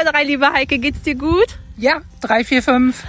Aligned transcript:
Zwei, 0.00 0.10
drei, 0.10 0.24
liebe 0.24 0.50
Heike, 0.50 0.78
geht's 0.78 1.02
dir 1.02 1.14
gut? 1.14 1.58
Ja, 1.76 2.00
drei, 2.22 2.42
vier, 2.42 2.62
fünf. 2.62 3.04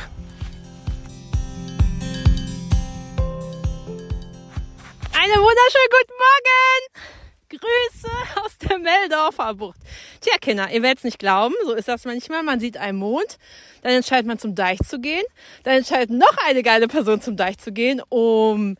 Einen 5.13 5.37
wunderschönen 5.37 5.89
guten 5.89 6.13
Morgen! 6.19 7.59
Grüße 7.61 8.09
aus 8.43 8.57
der 8.57 8.77
Meldorfer 8.79 9.53
Bucht. 9.53 9.79
Tja, 10.19 10.33
Kinder, 10.41 10.69
ihr 10.69 10.81
werdet 10.81 10.97
es 10.97 11.03
nicht 11.05 11.19
glauben, 11.19 11.55
so 11.63 11.71
ist 11.71 11.87
das 11.87 12.03
manchmal. 12.03 12.43
Man 12.43 12.59
sieht 12.59 12.75
einen 12.75 12.97
Mond, 12.97 13.37
dann 13.83 13.93
entscheidet 13.93 14.27
man 14.27 14.37
zum 14.37 14.53
Deich 14.53 14.79
zu 14.79 14.99
gehen, 14.99 15.23
dann 15.63 15.75
entscheidet 15.77 16.09
noch 16.09 16.35
eine 16.45 16.61
geile 16.61 16.89
Person 16.89 17.21
zum 17.21 17.37
Deich 17.37 17.57
zu 17.57 17.71
gehen, 17.71 18.01
um 18.09 18.75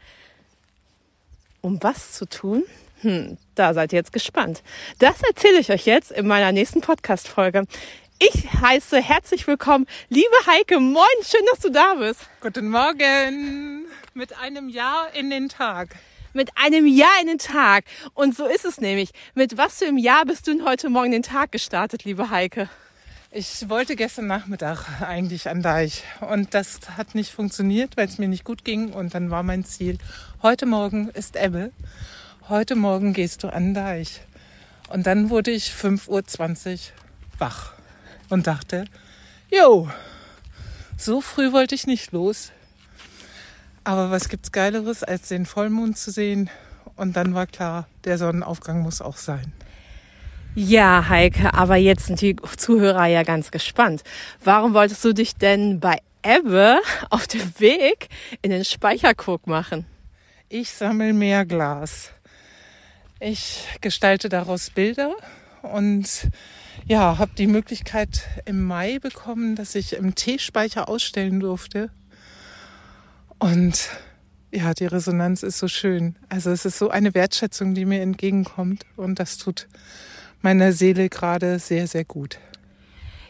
um 1.62 1.81
was 1.81 2.12
zu 2.12 2.25
tun? 2.25 2.64
Hm, 3.02 3.38
da 3.56 3.74
seid 3.74 3.94
ihr 3.94 3.98
jetzt 3.98 4.14
gespannt. 4.14 4.62
Das 5.00 5.22
erzähle 5.24 5.60
ich 5.60 5.72
euch 5.72 5.86
jetzt 5.86 6.12
in 6.12 6.28
meiner 6.28 6.52
nächsten 6.52 6.82
Podcast-Folge. 6.82 7.66
Ich 8.20 8.54
heiße 8.54 9.02
herzlich 9.02 9.48
willkommen, 9.48 9.88
liebe 10.10 10.28
Heike. 10.46 10.80
Moin, 10.80 11.06
schön, 11.24 11.42
dass 11.50 11.62
du 11.62 11.72
da 11.72 11.96
bist. 11.96 12.28
Guten 12.42 12.70
Morgen. 12.70 13.86
Mit 14.14 14.38
einem 14.38 14.70
Jahr 14.70 15.14
in 15.16 15.30
den 15.30 15.50
Tag 15.50 15.96
mit 16.34 16.50
einem 16.56 16.88
Jahr 16.88 17.20
in 17.22 17.28
den 17.28 17.40
Tag. 17.40 17.84
Und 18.14 18.38
so 18.38 18.46
ist 18.46 18.64
es 18.64 18.80
nämlich. 18.80 19.10
Mit 19.36 19.58
was 19.58 19.80
für 19.80 19.86
einem 19.86 19.98
Jahr 19.98 20.24
bist 20.26 20.48
du 20.48 20.52
denn 20.52 20.64
heute 20.64 20.90
Morgen 20.90 21.12
den 21.12 21.24
Tag 21.24 21.52
gestartet, 21.52 22.06
liebe 22.06 22.30
Heike? 22.30 22.70
Ich 23.32 23.68
wollte 23.70 23.98
gestern 23.98 24.28
Nachmittag 24.28 25.02
eigentlich 25.02 25.50
an 25.50 25.62
Deich 25.62 26.04
und 26.22 26.54
das 26.54 26.80
hat 26.98 27.16
nicht 27.16 27.32
funktioniert, 27.32 27.98
weil 27.98 28.08
es 28.08 28.18
mir 28.18 28.28
nicht 28.28 28.44
gut 28.44 28.64
ging 28.64 28.92
und 28.92 29.14
dann 29.14 29.30
war 29.30 29.44
mein 29.44 29.64
Ziel, 29.64 29.98
heute 30.42 30.66
Morgen 30.66 31.10
ist 31.10 31.38
Ebbe, 31.38 31.72
heute 32.50 32.75
Morgen 32.75 33.14
gehst 33.14 33.44
du 33.44 33.53
an 33.53 33.73
Deich. 33.73 34.22
Und 34.89 35.08
dann 35.08 35.30
wurde 35.30 35.52
ich 35.52 35.70
5.20 35.70 36.09
Uhr 36.09 36.80
wach 37.38 37.73
und 38.30 38.47
dachte, 38.47 38.86
jo, 39.50 39.89
so 40.97 41.22
früh 41.22 41.53
wollte 41.53 41.75
ich 41.75 41.88
nicht 41.88 42.12
los. 42.12 42.52
Aber 43.84 44.12
was 44.12 44.30
gibt's 44.30 44.52
Geileres, 44.52 45.03
als 45.03 45.30
den 45.30 45.45
Vollmond 45.45 45.97
zu 45.97 46.12
sehen? 46.12 46.50
Und 46.95 47.16
dann 47.16 47.34
war 47.34 47.47
klar, 47.47 47.88
der 48.03 48.17
Sonnenaufgang 48.17 48.81
muss 48.81 49.02
auch 49.02 49.17
sein. 49.17 49.53
Ja, 50.53 51.08
Heike, 51.08 51.53
aber 51.53 51.78
jetzt 51.78 52.08
sind 52.08 52.19
die 52.22 52.36
Zuhörer 52.58 53.06
ja 53.06 53.23
ganz 53.23 53.51
gespannt. 53.51 54.03
Warum 54.44 54.74
wolltest 54.74 55.03
du 55.06 55.13
dich 55.13 55.35
denn 55.35 55.80
bei 55.80 56.00
Ebbe 56.24 56.80
auf 57.09 57.25
dem 57.28 57.59
Weg 57.59 58.09
in 58.41 58.51
den 58.51 58.66
Speicherkrug 58.66 59.47
machen? 59.47 59.85
Ich 60.50 60.69
sammle 60.72 61.13
mehr 61.13 61.46
Glas. 61.46 62.12
Ich 63.24 63.68
gestalte 63.82 64.30
daraus 64.30 64.72
Bilder 64.72 65.16
und 65.62 66.08
ja, 66.88 67.20
habe 67.20 67.30
die 67.38 67.46
Möglichkeit 67.46 68.24
im 68.46 68.64
Mai 68.64 68.98
bekommen, 68.98 69.56
dass 69.56 69.76
ich 69.76 69.94
im 69.94 70.16
Teespeicher 70.16 70.90
ausstellen 70.90 71.40
durfte. 71.40 71.92
Und 73.38 73.90
ja, 74.52 74.74
die 74.74 74.88
Resonanz 74.88 75.44
ist 75.44 75.60
so 75.60 75.68
schön. 75.68 76.16
Also 76.30 76.50
es 76.50 76.66
ist 76.66 76.80
so 76.80 76.90
eine 76.90 77.14
Wertschätzung, 77.14 77.76
die 77.76 77.86
mir 77.86 78.02
entgegenkommt 78.02 78.88
und 78.96 79.20
das 79.20 79.38
tut 79.38 79.68
meiner 80.42 80.72
Seele 80.72 81.08
gerade 81.08 81.60
sehr, 81.60 81.86
sehr 81.86 82.06
gut. 82.06 82.40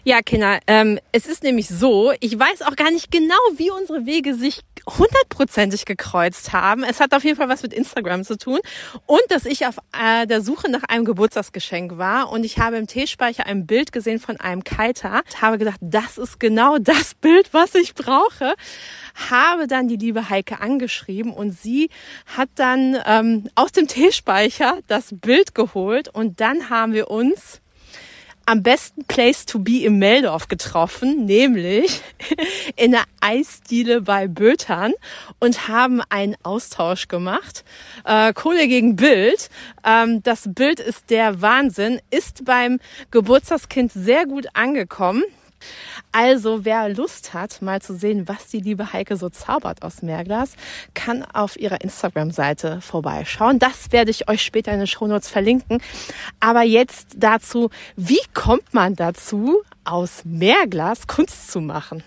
Ja, 0.04 0.22
Kinder, 0.24 0.60
ähm, 0.66 1.00
es 1.12 1.28
ist 1.28 1.44
nämlich 1.44 1.68
so, 1.70 2.12
ich 2.22 2.38
weiß 2.38 2.64
auch 2.64 2.76
gar 2.76 2.90
nicht 2.90 3.12
genau, 3.12 3.36
wie 3.58 3.70
unsere 3.70 4.08
Wege 4.08 4.34
sich 4.34 4.62
hundertprozentig 4.90 5.86
gekreuzt 5.86 6.54
haben. 6.54 6.84
Es 6.84 7.00
hat 7.00 7.14
auf 7.14 7.24
jeden 7.24 7.38
Fall 7.38 7.50
was 7.50 7.62
mit 7.62 7.72
Instagram 7.72 8.24
zu 8.24 8.36
tun. 8.36 8.58
Und 9.06 9.22
dass 9.30 9.46
ich 9.46 9.68
auf 9.68 9.78
äh, 9.96 10.26
der 10.26 10.42
Suche 10.42 10.72
nach 10.72 10.82
einem 10.90 11.06
Geburtstagsgeschenk 11.06 12.00
war. 12.00 12.32
Und 12.32 12.46
ich 12.46 12.58
habe 12.58 12.78
im 12.78 12.88
Teespeicher 12.88 13.46
ein 13.46 13.68
Bild 13.68 13.92
gesehen 13.92 14.18
von 14.18 14.40
einem 14.40 14.64
Kiter, 14.64 15.22
habe 15.40 15.60
gedacht, 15.60 15.80
das 15.82 16.18
ist 16.18 16.40
genau 16.40 16.80
das 16.80 17.14
Bild, 17.14 17.54
was 17.54 17.76
ich 17.76 17.94
brauche. 17.94 18.56
Habe 19.30 19.68
dann 19.68 19.88
die 19.88 19.98
liebe 19.98 20.32
Heike 20.32 20.62
angeschrieben. 20.62 21.32
Und 21.32 21.52
sie 21.52 21.92
hat 22.26 22.50
dann 22.56 22.98
ähm, 23.06 23.50
aus 23.54 23.72
dem 23.72 23.88
Teespeicher 23.88 24.80
das 24.88 25.10
Bild 25.12 25.54
geholt. 25.54 26.10
Und 26.10 26.42
dann 26.42 26.72
haben 26.72 26.94
wir 26.94 27.12
uns 27.12 27.62
am 28.52 28.64
besten 28.64 29.06
Place 29.06 29.46
to 29.46 29.60
be 29.60 29.86
im 29.86 29.98
Meldorf 29.98 30.50
getroffen, 30.50 31.24
nämlich 31.24 32.02
in 32.76 32.92
der 32.92 33.06
Eisdiele 33.22 34.02
bei 34.02 34.28
Bötern 34.28 34.92
und 35.40 35.70
haben 35.70 36.02
einen 36.10 36.36
Austausch 36.44 37.08
gemacht. 37.08 37.64
Äh, 38.04 38.34
Kohle 38.34 38.68
gegen 38.68 38.98
Bild. 38.98 39.50
Ähm, 39.86 40.22
das 40.24 40.50
Bild 40.54 40.82
ist 40.82 41.12
der 41.12 41.42
Wahnsinn, 41.42 42.02
ist 42.10 42.44
beim 42.44 42.82
Geburtstagskind 43.10 43.94
sehr 43.94 44.26
gut 44.26 44.48
angekommen. 44.54 45.24
Also 46.12 46.66
wer 46.66 46.90
Lust 46.90 47.34
hat, 47.34 47.62
mal 47.62 47.82
zu 47.82 47.96
sehen, 47.96 48.28
was 48.28 48.48
die 48.48 48.60
liebe 48.60 48.94
Heike 48.94 49.18
so 49.18 49.30
zaubert 49.30 49.82
aus 49.84 50.02
Meerglas, 50.02 50.54
kann 50.94 51.24
auf 51.24 51.58
ihrer 51.60 51.82
Instagram-Seite 51.82 52.82
vorbeischauen. 52.82 53.60
Das 53.60 53.92
werde 53.92 54.12
ich 54.12 54.30
euch 54.30 54.44
später 54.44 54.72
in 54.72 54.80
den 54.80 54.88
Shownotes 54.88 55.30
verlinken. 55.30 55.80
Aber 56.40 56.64
jetzt 56.64 57.08
dazu, 57.18 57.70
wie 57.96 58.22
kommt 58.34 58.74
man 58.74 58.96
dazu, 58.96 59.62
aus 59.84 60.24
Meerglas 60.26 61.08
Kunst 61.08 61.52
zu 61.52 61.62
machen? 61.62 62.04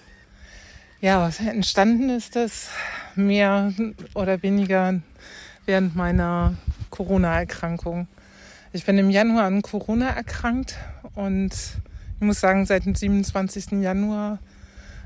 Ja, 1.01 1.31
entstanden 1.47 2.09
ist 2.09 2.35
das 2.35 2.71
mehr 3.15 3.73
oder 4.15 4.43
weniger 4.43 5.01
während 5.67 5.95
meiner 5.95 6.55
Corona-Erkrankung. 6.91 8.09
Ich 8.73 8.85
bin 8.85 8.99
im 8.99 9.11
Januar 9.11 9.45
an 9.45 9.63
Corona 9.63 10.09
erkrankt 10.09 10.77
und 11.15 11.53
muss 12.25 12.41
sagen, 12.41 12.67
seit 12.67 12.87
dem 12.87 12.95
27. 12.95 13.73
Januar 13.83 14.39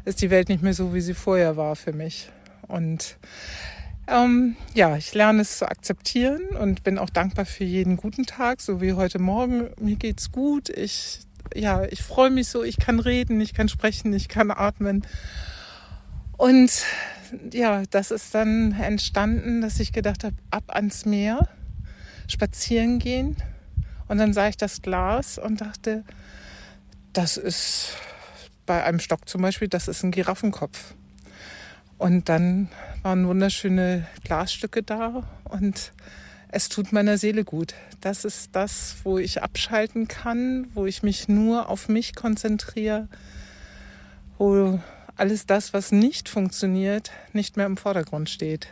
ist 0.04 0.22
die 0.22 0.30
Welt 0.30 0.48
nicht 0.48 0.62
mehr 0.62 0.74
so, 0.74 0.94
wie 0.94 1.00
sie 1.00 1.14
vorher 1.14 1.56
war 1.56 1.76
für 1.76 1.92
mich. 1.92 2.30
Und 2.66 3.16
ähm, 4.06 4.56
ja, 4.74 4.96
ich 4.96 5.14
lerne 5.14 5.42
es 5.42 5.58
zu 5.58 5.68
akzeptieren 5.68 6.42
und 6.58 6.82
bin 6.82 6.98
auch 6.98 7.10
dankbar 7.10 7.44
für 7.44 7.64
jeden 7.64 7.96
guten 7.96 8.24
Tag, 8.24 8.60
so 8.62 8.80
wie 8.80 8.94
heute 8.94 9.18
Morgen. 9.18 9.68
Mir 9.78 9.96
geht's 9.96 10.32
gut. 10.32 10.70
Ich, 10.70 11.20
ja, 11.54 11.84
ich 11.84 12.02
freue 12.02 12.30
mich 12.30 12.48
so. 12.48 12.62
Ich 12.62 12.78
kann 12.78 13.00
reden, 13.00 13.40
ich 13.40 13.52
kann 13.52 13.68
sprechen, 13.68 14.12
ich 14.14 14.28
kann 14.28 14.50
atmen. 14.50 15.06
Und 16.38 16.84
ja, 17.52 17.82
das 17.90 18.10
ist 18.10 18.34
dann 18.34 18.72
entstanden, 18.72 19.60
dass 19.60 19.78
ich 19.80 19.92
gedacht 19.92 20.24
habe, 20.24 20.36
ab 20.50 20.64
ans 20.68 21.04
Meer, 21.04 21.48
spazieren 22.28 22.98
gehen. 22.98 23.36
Und 24.08 24.18
dann 24.18 24.32
sah 24.32 24.48
ich 24.48 24.56
das 24.56 24.80
Glas 24.80 25.38
und 25.38 25.60
dachte, 25.60 26.04
das 27.12 27.36
ist 27.36 27.96
bei 28.66 28.84
einem 28.84 29.00
Stock 29.00 29.28
zum 29.28 29.42
Beispiel, 29.42 29.68
das 29.68 29.88
ist 29.88 30.02
ein 30.02 30.10
Giraffenkopf. 30.10 30.94
Und 31.96 32.28
dann 32.28 32.68
waren 33.02 33.26
wunderschöne 33.26 34.06
Glasstücke 34.24 34.82
da 34.82 35.24
und 35.44 35.92
es 36.50 36.68
tut 36.68 36.92
meiner 36.92 37.18
Seele 37.18 37.44
gut. 37.44 37.74
Das 38.00 38.24
ist 38.24 38.50
das, 38.54 38.96
wo 39.04 39.18
ich 39.18 39.42
abschalten 39.42 40.08
kann, 40.08 40.68
wo 40.74 40.86
ich 40.86 41.02
mich 41.02 41.28
nur 41.28 41.68
auf 41.68 41.88
mich 41.88 42.14
konzentriere, 42.14 43.08
wo 44.38 44.80
alles 45.16 45.46
das, 45.46 45.74
was 45.74 45.90
nicht 45.90 46.28
funktioniert, 46.28 47.10
nicht 47.32 47.56
mehr 47.56 47.66
im 47.66 47.76
Vordergrund 47.76 48.30
steht. 48.30 48.68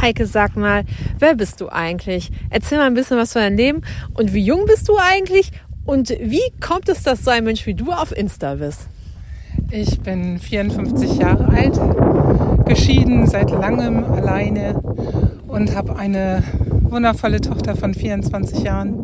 Heike, 0.00 0.26
sag 0.26 0.54
mal, 0.54 0.84
wer 1.18 1.34
bist 1.34 1.60
du 1.60 1.70
eigentlich? 1.70 2.30
Erzähl 2.50 2.78
mal 2.78 2.86
ein 2.86 2.94
bisschen 2.94 3.16
was 3.16 3.32
von 3.32 3.42
deinem 3.42 3.56
Leben 3.56 3.82
und 4.14 4.34
wie 4.34 4.44
jung 4.44 4.66
bist 4.66 4.88
du 4.88 4.98
eigentlich 4.98 5.50
und 5.88 6.10
wie 6.20 6.42
kommt 6.60 6.90
es, 6.90 7.02
dass 7.02 7.24
so 7.24 7.30
ein 7.30 7.44
Mensch 7.44 7.64
wie 7.66 7.72
du 7.72 7.92
auf 7.92 8.14
Insta 8.14 8.56
bist? 8.56 8.88
Ich 9.70 10.00
bin 10.00 10.38
54 10.38 11.16
Jahre 11.16 11.48
alt, 11.48 11.80
geschieden 12.66 13.26
seit 13.26 13.50
langem 13.50 14.04
alleine 14.04 14.82
und 15.46 15.74
habe 15.74 15.96
eine 15.96 16.42
wundervolle 16.82 17.40
Tochter 17.40 17.74
von 17.74 17.94
24 17.94 18.64
Jahren. 18.64 18.96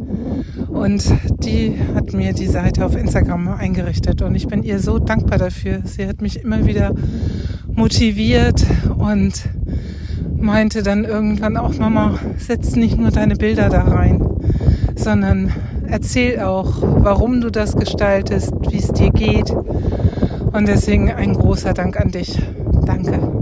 Und 0.69 1.05
die 1.43 1.75
hat 1.95 2.13
mir 2.13 2.35
die 2.35 2.49
Seite 2.49 2.85
auf 2.85 2.95
Instagram 2.95 3.49
eingerichtet 3.49 4.21
und 4.21 4.35
ich 4.35 4.47
bin 4.47 4.63
ihr 4.63 4.79
so 4.79 4.99
dankbar 4.99 5.39
dafür. 5.39 5.81
Sie 5.85 6.07
hat 6.07 6.21
mich 6.21 6.45
immer 6.45 6.67
wieder 6.67 6.95
motiviert 7.73 8.63
und 8.99 9.49
meinte 10.37 10.83
dann 10.83 11.07
irgendwann 11.07 11.57
auch, 11.57 11.79
Mama, 11.79 12.19
setz 12.37 12.77
nicht 12.77 12.99
nur 12.99 13.11
deine 13.11 13.37
Bilder 13.37 13.71
da 13.71 13.85
rein, 13.85 14.23
sondern 14.97 15.51
erzähl 15.89 16.41
auch, 16.41 16.75
warum 16.81 17.41
du 17.41 17.51
das 17.51 17.77
gestaltest, 17.77 18.53
wie 18.71 18.79
es 18.79 18.89
dir 18.89 19.11
geht. 19.11 19.51
Und 19.51 20.69
deswegen 20.69 21.11
ein 21.11 21.35
großer 21.35 21.75
Dank 21.75 22.01
an 22.01 22.11
dich. 22.11 22.39
Danke. 22.87 23.34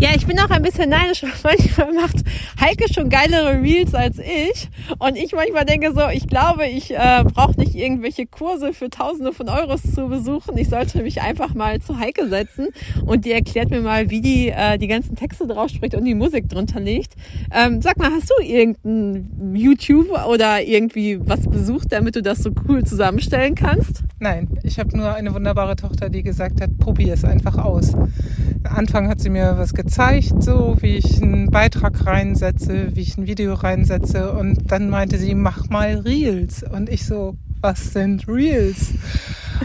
Ja, 0.00 0.10
ich 0.14 0.28
bin 0.28 0.38
auch 0.38 0.50
ein 0.50 0.62
bisschen 0.62 0.90
neidisch, 0.90 1.24
manchmal 1.42 1.92
macht 1.92 2.18
Heike 2.60 2.84
schon 2.94 3.08
geilere 3.08 3.60
Reels 3.60 3.94
als 3.94 4.20
ich. 4.20 4.68
Und 5.00 5.16
ich 5.16 5.32
manchmal 5.32 5.64
denke 5.64 5.92
so, 5.92 6.02
ich 6.12 6.28
glaube, 6.28 6.68
ich 6.68 6.94
äh, 6.94 7.24
brauche 7.24 7.58
nicht 7.58 7.74
irgendwelche 7.74 8.24
Kurse 8.24 8.72
für 8.72 8.90
Tausende 8.90 9.32
von 9.32 9.48
Euros 9.48 9.82
zu 9.82 10.06
besuchen. 10.06 10.56
Ich 10.56 10.68
sollte 10.68 11.02
mich 11.02 11.20
einfach 11.20 11.52
mal 11.52 11.80
zu 11.80 11.98
Heike 11.98 12.28
setzen 12.28 12.68
und 13.06 13.24
die 13.24 13.32
erklärt 13.32 13.70
mir 13.70 13.80
mal, 13.80 14.08
wie 14.08 14.20
die 14.20 14.50
äh, 14.50 14.78
die 14.78 14.86
ganzen 14.86 15.16
Texte 15.16 15.48
drauf 15.48 15.68
spricht 15.70 15.96
und 15.96 16.04
die 16.04 16.14
Musik 16.14 16.48
drunter 16.48 16.78
legt. 16.78 17.14
Ähm, 17.52 17.82
sag 17.82 17.98
mal, 17.98 18.12
hast 18.12 18.30
du 18.30 18.40
irgendeinen 18.40 19.56
YouTube 19.56 20.10
oder 20.28 20.62
irgendwie 20.62 21.18
was 21.20 21.40
besucht, 21.40 21.90
damit 21.90 22.14
du 22.14 22.22
das 22.22 22.38
so 22.38 22.52
cool 22.68 22.84
zusammenstellen 22.84 23.56
kannst? 23.56 24.04
Nein, 24.20 24.46
ich 24.62 24.78
habe 24.78 24.96
nur 24.96 25.12
eine 25.12 25.34
wunderbare 25.34 25.74
Tochter, 25.74 26.08
die 26.08 26.22
gesagt 26.22 26.60
hat, 26.60 26.78
probier 26.78 27.14
es 27.14 27.24
einfach 27.24 27.58
aus. 27.58 27.94
Am 27.94 28.76
Anfang 28.76 29.08
hat 29.08 29.20
sie 29.20 29.30
mir 29.30 29.54
was 29.56 29.74
gezeigt, 29.74 29.87
so 29.90 30.76
wie 30.80 30.96
ich 30.96 31.22
einen 31.22 31.50
Beitrag 31.50 32.06
reinsetze, 32.06 32.94
wie 32.94 33.00
ich 33.00 33.16
ein 33.16 33.26
Video 33.26 33.54
reinsetze 33.54 34.32
und 34.32 34.70
dann 34.70 34.90
meinte 34.90 35.18
sie, 35.18 35.34
mach 35.34 35.68
mal 35.68 35.96
Reels 35.96 36.62
und 36.62 36.88
ich 36.88 37.06
so, 37.06 37.36
was 37.60 37.92
sind 37.92 38.28
Reels? 38.28 38.92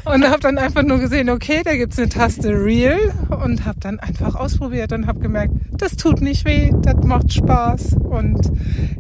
Und 0.06 0.28
habe 0.28 0.40
dann 0.40 0.58
einfach 0.58 0.82
nur 0.82 1.00
gesehen, 1.00 1.30
okay, 1.30 1.62
da 1.64 1.76
gibt's 1.76 2.00
eine 2.00 2.10
Taste 2.10 2.50
Reel 2.50 3.14
und 3.30 3.66
habe 3.66 3.80
dann 3.80 4.00
einfach 4.00 4.36
ausprobiert 4.36 4.92
und 4.92 5.06
habe 5.08 5.20
gemerkt, 5.20 5.54
das 5.72 5.96
tut 5.96 6.22
nicht 6.22 6.46
weh, 6.46 6.72
das 6.82 7.04
macht 7.04 7.32
Spaß 7.32 7.98
und 8.00 8.52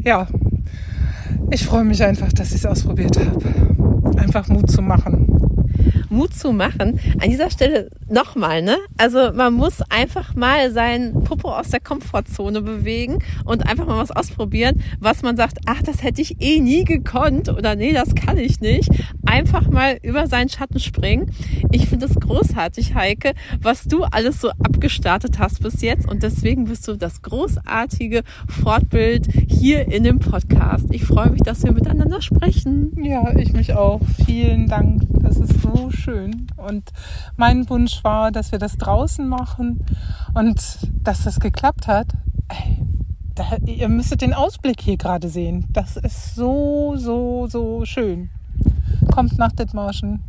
ja, 0.04 0.28
ich 1.50 1.66
freue 1.66 1.84
mich 1.84 2.04
einfach, 2.04 2.32
dass 2.34 2.50
ich 2.50 2.58
es 2.58 2.66
ausprobiert 2.66 3.18
habe. 3.18 4.20
Einfach 4.20 4.48
Mut 4.48 4.70
zu 4.70 4.82
machen. 4.82 5.53
Mut 6.14 6.34
zu 6.34 6.54
machen. 6.54 7.00
An 7.20 7.30
dieser 7.30 7.50
Stelle 7.50 7.90
nochmal, 8.10 8.62
ne? 8.62 8.78
Also 8.98 9.34
man 9.34 9.54
muss 9.54 9.82
einfach 9.90 10.36
mal 10.36 10.72
sein 10.72 11.14
Popo 11.24 11.52
aus 11.52 11.70
der 11.70 11.80
Komfortzone 11.80 12.62
bewegen 12.62 13.20
und 13.44 13.68
einfach 13.68 13.86
mal 13.86 13.98
was 13.98 14.12
ausprobieren, 14.12 14.82
was 15.00 15.22
man 15.24 15.36
sagt, 15.36 15.58
ach, 15.66 15.82
das 15.82 16.04
hätte 16.04 16.22
ich 16.22 16.42
eh 16.42 16.60
nie 16.60 16.84
gekonnt 16.84 17.50
oder 17.50 17.76
nee, 17.76 17.92
das 17.92 18.16
kann 18.16 18.38
ich 18.38 18.62
nicht. 18.62 18.90
Einfach 19.26 19.70
mal 19.70 19.98
über 20.04 20.28
seinen 20.28 20.50
Schatten 20.50 20.80
springen. 20.80 21.32
Ich 21.72 21.88
finde 21.88 22.06
es 22.06 22.16
großartig, 22.16 22.94
Heike, 22.96 23.34
was 23.62 23.86
du 23.86 24.04
alles 24.04 24.40
so 24.40 24.50
abgestartet 24.50 25.40
hast 25.40 25.62
bis 25.62 25.82
jetzt 25.82 26.08
und 26.08 26.24
deswegen 26.24 26.66
bist 26.66 26.88
du 26.88 26.96
das 26.96 27.22
großartige 27.22 28.22
Fortbild 28.48 29.28
hier 29.48 29.92
in 29.92 30.04
dem 30.04 30.20
Podcast. 30.20 30.86
Ich 30.92 31.06
freue 31.06 31.32
mich, 31.32 31.42
dass 31.42 31.64
wir 31.64 31.72
miteinander 31.72 32.22
sprechen. 32.22 32.92
Ja, 33.02 33.36
ich 33.36 33.54
mich 33.54 33.74
auch. 33.74 34.02
Vielen 34.26 34.68
Dank. 34.68 35.04
Das 35.22 35.38
ist 35.38 35.62
so 35.62 35.90
schön. 35.90 36.03
Und 36.08 36.90
mein 37.38 37.70
Wunsch 37.70 38.04
war, 38.04 38.32
dass 38.32 38.52
wir 38.52 38.60
das 38.60 38.78
draußen 38.78 39.28
machen 39.28 39.86
und 40.34 40.62
dass 41.04 41.24
das 41.24 41.40
geklappt 41.40 41.88
hat. 41.88 42.08
Ey, 42.50 42.78
da, 43.36 43.58
ihr 43.66 43.90
müsstet 43.90 44.22
den 44.22 44.34
Ausblick 44.34 44.82
hier 44.82 44.98
gerade 44.98 45.30
sehen. 45.30 45.66
Das 45.72 45.98
ist 45.98 46.36
so, 46.36 46.96
so, 46.98 47.48
so 47.48 47.86
schön. 47.86 48.30
Kommt 49.12 49.38
nach 49.38 49.52
Dithmarschen. 49.52 50.24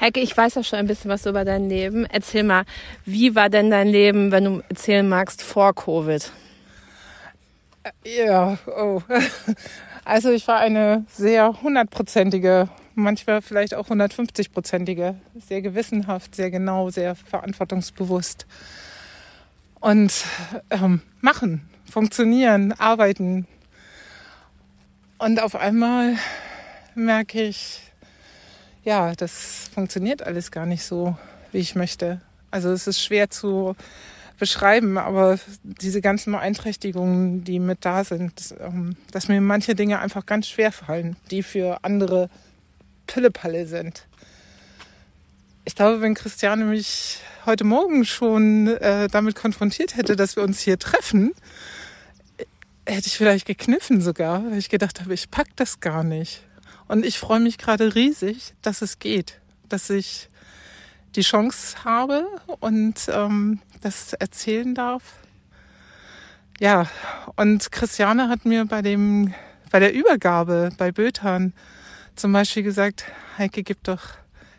Heike, 0.00 0.20
ich 0.20 0.36
weiß 0.36 0.54
ja 0.54 0.62
schon 0.62 0.78
ein 0.78 0.86
bisschen 0.86 1.10
was 1.10 1.26
über 1.26 1.44
dein 1.44 1.68
Leben. 1.68 2.06
Erzähl 2.06 2.44
mal, 2.44 2.64
wie 3.04 3.34
war 3.34 3.48
denn 3.48 3.70
dein 3.70 3.88
Leben, 3.88 4.30
wenn 4.30 4.44
du 4.44 4.62
erzählen 4.68 5.08
magst, 5.08 5.42
vor 5.42 5.74
Covid? 5.74 6.30
Ja, 8.04 8.58
oh. 8.66 9.02
Also 10.04 10.30
ich 10.30 10.48
war 10.48 10.58
eine 10.58 11.04
sehr 11.10 11.60
hundertprozentige, 11.60 12.70
manchmal 12.94 13.42
vielleicht 13.42 13.74
auch 13.74 13.90
150-prozentige, 13.90 15.16
sehr 15.38 15.60
gewissenhaft, 15.60 16.34
sehr 16.34 16.50
genau, 16.50 16.88
sehr 16.88 17.14
verantwortungsbewusst. 17.14 18.46
Und 19.80 20.24
ähm, 20.70 21.02
machen, 21.20 21.68
funktionieren, 21.84 22.72
arbeiten. 22.72 23.46
Und 25.18 25.42
auf 25.42 25.56
einmal 25.56 26.16
merke 26.94 27.42
ich, 27.42 27.82
ja, 28.84 29.12
das 29.14 29.68
funktioniert 29.74 30.22
alles 30.22 30.50
gar 30.50 30.64
nicht 30.64 30.84
so, 30.84 31.18
wie 31.52 31.58
ich 31.58 31.74
möchte. 31.74 32.22
Also 32.50 32.70
es 32.70 32.86
ist 32.86 33.02
schwer 33.02 33.28
zu 33.28 33.76
beschreiben, 34.38 34.98
aber 34.98 35.38
diese 35.62 36.00
ganzen 36.00 36.32
Beeinträchtigungen, 36.32 37.44
die 37.44 37.58
mit 37.58 37.84
da 37.84 38.04
sind, 38.04 38.54
ähm, 38.60 38.96
dass 39.10 39.28
mir 39.28 39.40
manche 39.40 39.74
Dinge 39.74 39.98
einfach 39.98 40.26
ganz 40.26 40.48
schwer 40.48 40.72
fallen, 40.72 41.16
die 41.30 41.42
für 41.42 41.84
andere 41.84 42.30
Pillepalle 43.06 43.66
sind. 43.66 44.06
Ich 45.64 45.74
glaube, 45.74 46.00
wenn 46.00 46.14
Christiane 46.14 46.64
mich 46.64 47.18
heute 47.44 47.64
Morgen 47.64 48.04
schon 48.04 48.68
äh, 48.68 49.08
damit 49.08 49.34
konfrontiert 49.34 49.96
hätte, 49.96 50.16
dass 50.16 50.36
wir 50.36 50.42
uns 50.42 50.60
hier 50.60 50.78
treffen, 50.78 51.32
hätte 52.86 53.06
ich 53.06 53.16
vielleicht 53.16 53.46
gekniffen 53.46 54.00
sogar, 54.00 54.44
weil 54.50 54.58
ich 54.58 54.70
gedacht 54.70 55.00
habe, 55.00 55.12
ich 55.12 55.30
pack 55.30 55.48
das 55.56 55.80
gar 55.80 56.04
nicht. 56.04 56.42
Und 56.86 57.04
ich 57.04 57.18
freue 57.18 57.40
mich 57.40 57.58
gerade 57.58 57.94
riesig, 57.94 58.54
dass 58.62 58.80
es 58.80 58.98
geht, 58.98 59.40
dass 59.68 59.90
ich 59.90 60.30
die 61.16 61.22
Chance 61.22 61.84
habe 61.84 62.26
und 62.60 63.08
ähm, 63.12 63.60
das 63.82 64.12
erzählen 64.12 64.74
darf. 64.74 65.02
Ja, 66.60 66.86
und 67.36 67.70
Christiane 67.70 68.28
hat 68.28 68.44
mir 68.44 68.64
bei 68.64 68.82
dem, 68.82 69.32
bei 69.70 69.78
der 69.78 69.94
Übergabe 69.94 70.70
bei 70.76 70.90
Bötern 70.90 71.52
zum 72.16 72.32
Beispiel 72.32 72.64
gesagt, 72.64 73.04
Heike 73.38 73.62
gibt 73.62 73.86
doch 73.86 74.02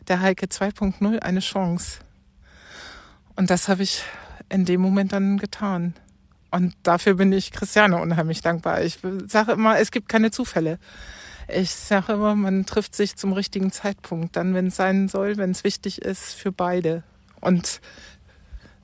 der 0.08 0.22
Heike 0.22 0.46
2.0 0.46 1.20
eine 1.20 1.42
Chance. 1.42 2.00
Und 3.36 3.50
das 3.50 3.68
habe 3.68 3.84
ich 3.84 4.04
in 4.50 4.66
dem 4.66 4.82
Moment 4.82 5.14
dann 5.14 5.38
getan. 5.38 5.94
Und 6.52 6.74
dafür 6.84 7.16
bin 7.16 7.32
ich 7.32 7.52
Christiane 7.52 7.98
unheimlich 7.98 8.42
dankbar. 8.42 8.82
Ich 8.82 9.00
sage 9.28 9.52
immer, 9.52 9.78
es 9.78 9.92
gibt 9.92 10.10
keine 10.10 10.32
Zufälle. 10.32 10.80
Ich 11.54 11.72
sage 11.72 12.14
immer, 12.14 12.36
man 12.36 12.66
trifft 12.66 12.96
sich 12.96 13.16
zum 13.16 13.34
richtigen 13.34 13.72
Zeitpunkt, 13.72 14.36
dann, 14.36 14.54
wenn 14.54 14.68
es 14.68 14.76
sein 14.76 15.08
soll, 15.08 15.38
wenn 15.38 15.52
es 15.52 15.64
wichtig 15.64 16.02
ist 16.02 16.34
für 16.34 16.52
beide. 16.52 17.04
Und 17.42 17.82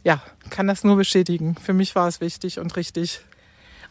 ja, 0.03 0.21
kann 0.49 0.67
das 0.67 0.83
nur 0.83 0.95
bestätigen. 0.95 1.55
Für 1.55 1.73
mich 1.73 1.95
war 1.95 2.07
es 2.07 2.21
wichtig 2.21 2.59
und 2.59 2.75
richtig. 2.75 3.21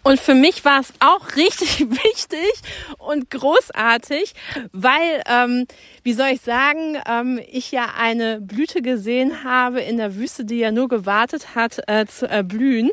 Und 0.07 0.21
für 0.21 0.35
mich 0.35 0.67
war 0.67 0.81
es 0.81 0.93
auch 1.01 1.35
richtig 1.37 1.81
wichtig 1.81 2.53
und 2.99 3.31
großartig, 3.31 4.35
weil, 4.73 5.23
ähm, 5.27 5.67
wie 6.03 6.13
soll 6.13 6.29
ich 6.29 6.43
sagen, 6.43 6.99
ähm, 7.09 7.41
ich 7.51 7.73
ja 7.73 7.87
eine 7.99 8.41
Blüte 8.41 8.83
gesehen 8.83 9.45
habe 9.45 9.81
in 9.81 9.97
der 9.97 10.15
Wüste, 10.15 10.45
die 10.45 10.59
ja 10.59 10.71
nur 10.71 10.89
gewartet 10.89 11.55
hat 11.55 11.81
äh, 11.87 12.05
zu 12.05 12.29
erblühen. 12.29 12.91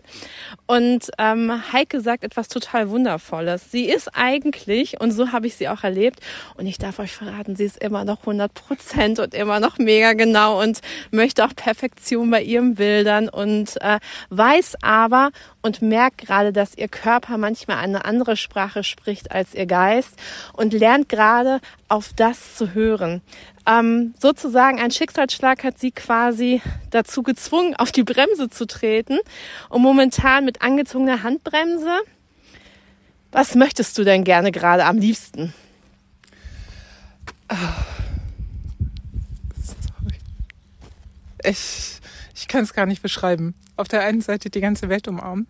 Und 0.67 1.11
ähm, 1.17 1.61
Heike 1.73 1.99
sagt 1.99 2.23
etwas 2.23 2.47
total 2.47 2.89
Wundervolles. 2.89 3.69
Sie 3.71 3.89
ist 3.89 4.09
eigentlich, 4.15 5.01
und 5.01 5.11
so 5.11 5.33
habe 5.33 5.47
ich 5.47 5.55
sie 5.55 5.67
auch 5.67 5.83
erlebt, 5.83 6.21
und 6.55 6.65
ich 6.65 6.77
darf 6.77 6.99
euch 6.99 7.11
verraten, 7.11 7.57
sie 7.57 7.65
ist 7.65 7.83
immer 7.83 8.05
noch 8.05 8.21
100 8.21 8.53
Prozent 8.53 9.19
und 9.19 9.33
immer 9.33 9.59
noch 9.59 9.77
mega 9.79 10.13
genau 10.13 10.61
und 10.61 10.79
möchte 11.11 11.43
auch 11.43 11.53
Perfektion 11.53 12.29
bei 12.31 12.41
ihren 12.41 12.75
Bildern 12.75 13.27
und 13.27 13.81
äh, 13.81 13.99
weiß 14.29 14.77
aber 14.81 15.31
und 15.61 15.81
merkt 15.81 16.19
gerade, 16.19 16.53
dass 16.53 16.77
ihr 16.77 16.87
manchmal 17.37 17.77
eine 17.77 18.05
andere 18.05 18.37
Sprache 18.37 18.83
spricht 18.83 19.31
als 19.31 19.53
ihr 19.53 19.65
Geist 19.65 20.15
und 20.53 20.73
lernt 20.73 21.09
gerade 21.09 21.59
auf 21.87 22.11
das 22.15 22.55
zu 22.55 22.73
hören. 22.73 23.21
Ähm, 23.67 24.13
sozusagen 24.19 24.79
ein 24.79 24.91
Schicksalsschlag 24.91 25.63
hat 25.63 25.79
sie 25.79 25.91
quasi 25.91 26.61
dazu 26.89 27.23
gezwungen, 27.23 27.75
auf 27.75 27.91
die 27.91 28.03
Bremse 28.03 28.49
zu 28.49 28.65
treten 28.65 29.19
und 29.69 29.81
momentan 29.81 30.45
mit 30.45 30.61
angezogener 30.61 31.23
Handbremse. 31.23 31.99
Was 33.31 33.55
möchtest 33.55 33.97
du 33.97 34.03
denn 34.03 34.23
gerne 34.23 34.51
gerade 34.51 34.85
am 34.85 34.97
liebsten? 34.97 35.53
Sorry. 39.63 40.17
Ich, 41.43 41.99
ich 42.35 42.47
kann 42.47 42.63
es 42.63 42.73
gar 42.73 42.85
nicht 42.85 43.01
beschreiben. 43.01 43.55
Auf 43.77 43.87
der 43.87 44.01
einen 44.01 44.21
Seite 44.21 44.49
die 44.49 44.61
ganze 44.61 44.89
Welt 44.89 45.07
umarmen. 45.07 45.47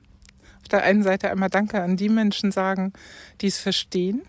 Der 0.72 0.84
einen 0.84 1.04
Seite 1.04 1.30
einmal 1.30 1.50
Danke 1.50 1.82
an 1.82 1.98
die 1.98 2.10
Menschen 2.10 2.52
sagen, 2.52 2.94
die 3.42 3.48
es 3.48 3.58
verstehen, 3.58 4.22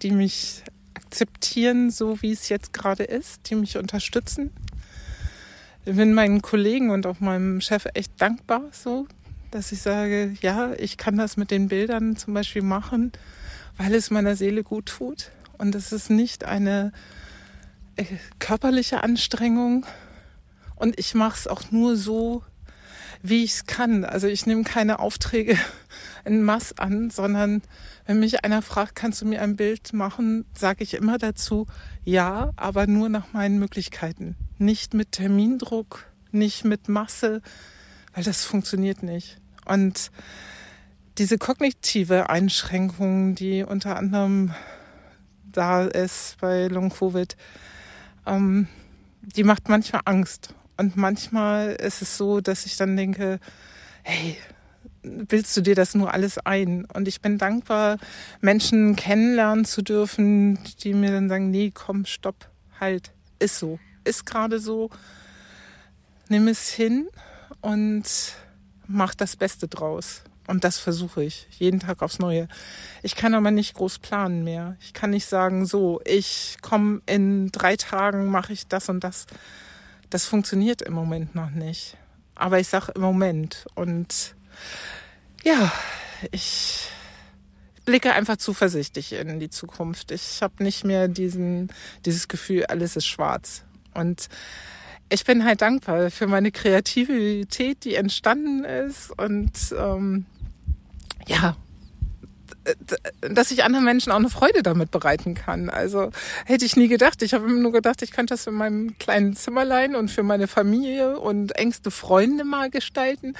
die 0.00 0.10
mich 0.10 0.62
akzeptieren, 0.94 1.90
so 1.90 2.22
wie 2.22 2.32
es 2.32 2.48
jetzt 2.48 2.72
gerade 2.72 3.04
ist, 3.04 3.50
die 3.50 3.54
mich 3.54 3.76
unterstützen. 3.76 4.50
Ich 5.84 5.94
bin 5.94 6.14
meinen 6.14 6.42
Kollegen 6.42 6.90
und 6.90 7.06
auch 7.06 7.20
meinem 7.20 7.60
Chef 7.60 7.86
echt 7.94 8.12
dankbar, 8.18 8.62
so, 8.70 9.06
dass 9.50 9.72
ich 9.72 9.82
sage, 9.82 10.34
ja, 10.40 10.72
ich 10.78 10.96
kann 10.96 11.16
das 11.16 11.36
mit 11.36 11.50
den 11.50 11.68
Bildern 11.68 12.16
zum 12.16 12.34
Beispiel 12.34 12.62
machen, 12.62 13.12
weil 13.76 13.94
es 13.94 14.10
meiner 14.10 14.36
Seele 14.36 14.62
gut 14.62 14.86
tut. 14.86 15.30
Und 15.58 15.74
es 15.74 15.92
ist 15.92 16.08
nicht 16.08 16.44
eine 16.44 16.92
äh, 17.96 18.04
körperliche 18.38 19.02
Anstrengung. 19.02 19.84
Und 20.76 20.98
ich 20.98 21.14
mache 21.14 21.36
es 21.36 21.46
auch 21.46 21.70
nur 21.70 21.96
so, 21.96 22.42
wie 23.22 23.44
ich 23.44 23.52
es 23.52 23.66
kann. 23.66 24.04
Also 24.04 24.26
ich 24.26 24.46
nehme 24.46 24.64
keine 24.64 24.98
Aufträge 24.98 25.56
in 26.24 26.42
Mass 26.42 26.78
an, 26.78 27.10
sondern 27.10 27.62
wenn 28.06 28.20
mich 28.20 28.44
einer 28.44 28.62
fragt, 28.62 28.96
kannst 28.96 29.22
du 29.22 29.26
mir 29.26 29.42
ein 29.42 29.56
Bild 29.56 29.92
machen, 29.92 30.44
sage 30.54 30.82
ich 30.82 30.94
immer 30.94 31.18
dazu, 31.18 31.66
ja, 32.04 32.50
aber 32.56 32.86
nur 32.86 33.08
nach 33.08 33.32
meinen 33.32 33.58
Möglichkeiten. 33.58 34.36
Nicht 34.58 34.92
mit 34.94 35.12
Termindruck, 35.12 36.06
nicht 36.32 36.64
mit 36.64 36.88
Masse, 36.88 37.42
weil 38.14 38.24
das 38.24 38.44
funktioniert 38.44 39.02
nicht. 39.02 39.38
Und 39.64 40.10
diese 41.18 41.38
kognitive 41.38 42.28
Einschränkung, 42.30 43.34
die 43.34 43.62
unter 43.62 43.96
anderem 43.96 44.52
da 45.44 45.84
ist 45.84 46.38
bei 46.40 46.66
Long 46.66 46.90
Covid, 46.90 47.36
ähm, 48.26 48.66
die 49.20 49.44
macht 49.44 49.68
manchmal 49.68 50.02
Angst. 50.06 50.54
Und 50.82 50.96
manchmal 50.96 51.76
ist 51.76 52.02
es 52.02 52.16
so, 52.16 52.40
dass 52.40 52.66
ich 52.66 52.76
dann 52.76 52.96
denke, 52.96 53.38
hey, 54.02 54.36
bildest 55.04 55.56
du 55.56 55.60
dir 55.60 55.76
das 55.76 55.94
nur 55.94 56.12
alles 56.12 56.38
ein? 56.38 56.86
Und 56.86 57.06
ich 57.06 57.20
bin 57.20 57.38
dankbar, 57.38 57.98
Menschen 58.40 58.96
kennenlernen 58.96 59.64
zu 59.64 59.82
dürfen, 59.82 60.58
die 60.82 60.92
mir 60.92 61.12
dann 61.12 61.28
sagen, 61.28 61.52
nee, 61.52 61.70
komm, 61.72 62.04
stopp, 62.04 62.50
halt, 62.80 63.12
ist 63.38 63.60
so, 63.60 63.78
ist 64.02 64.26
gerade 64.26 64.58
so, 64.58 64.90
nimm 66.28 66.48
es 66.48 66.68
hin 66.68 67.06
und 67.60 68.02
mach 68.88 69.14
das 69.14 69.36
Beste 69.36 69.68
draus. 69.68 70.22
Und 70.48 70.64
das 70.64 70.78
versuche 70.78 71.22
ich 71.22 71.46
jeden 71.60 71.78
Tag 71.78 72.02
aufs 72.02 72.18
Neue. 72.18 72.48
Ich 73.04 73.14
kann 73.14 73.34
aber 73.34 73.52
nicht 73.52 73.74
groß 73.74 74.00
planen 74.00 74.42
mehr. 74.42 74.76
Ich 74.80 74.94
kann 74.94 75.10
nicht 75.10 75.26
sagen, 75.26 75.64
so, 75.64 76.00
ich 76.04 76.56
komme 76.60 77.02
in 77.06 77.52
drei 77.52 77.76
Tagen, 77.76 78.26
mache 78.26 78.52
ich 78.52 78.66
das 78.66 78.88
und 78.88 79.04
das. 79.04 79.26
Das 80.12 80.26
funktioniert 80.26 80.82
im 80.82 80.92
Moment 80.92 81.34
noch 81.34 81.48
nicht. 81.52 81.96
Aber 82.34 82.60
ich 82.60 82.68
sage 82.68 82.92
im 82.94 83.00
Moment. 83.00 83.64
Und 83.74 84.34
ja, 85.42 85.72
ich 86.32 86.90
blicke 87.86 88.12
einfach 88.12 88.36
zuversichtlich 88.36 89.14
in 89.14 89.40
die 89.40 89.48
Zukunft. 89.48 90.10
Ich 90.10 90.42
habe 90.42 90.62
nicht 90.62 90.84
mehr 90.84 91.08
diesen, 91.08 91.72
dieses 92.04 92.28
Gefühl, 92.28 92.66
alles 92.66 92.94
ist 92.94 93.06
schwarz. 93.06 93.64
Und 93.94 94.28
ich 95.08 95.24
bin 95.24 95.46
halt 95.46 95.62
dankbar 95.62 96.10
für 96.10 96.26
meine 96.26 96.52
Kreativität, 96.52 97.82
die 97.84 97.94
entstanden 97.94 98.64
ist 98.64 99.18
und 99.18 99.52
ähm, 99.78 100.26
ja, 101.26 101.56
dass 103.30 103.50
ich 103.50 103.64
anderen 103.64 103.84
Menschen 103.84 104.12
auch 104.12 104.16
eine 104.16 104.28
Freude 104.28 104.62
damit 104.62 104.90
bereiten 104.90 105.34
kann. 105.34 105.70
Also 105.70 106.10
hätte 106.44 106.64
ich 106.64 106.76
nie 106.76 106.88
gedacht. 106.88 107.22
Ich 107.22 107.34
habe 107.34 107.46
immer 107.46 107.60
nur 107.60 107.72
gedacht, 107.72 108.02
ich 108.02 108.10
könnte 108.10 108.34
das 108.34 108.46
in 108.46 108.54
meinem 108.54 108.98
kleinen 108.98 109.34
Zimmerlein 109.34 109.94
und 109.94 110.10
für 110.10 110.22
meine 110.22 110.48
Familie 110.48 111.18
und 111.18 111.56
engste 111.56 111.90
Freunde 111.90 112.44
mal 112.44 112.70
gestalten. 112.70 113.34